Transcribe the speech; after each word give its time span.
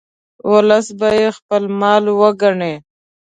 ولس 0.51 0.87
به 0.99 1.09
یې 1.19 1.27
خپل 1.37 1.63
مال 1.79 2.03
وګڼي. 2.19 2.73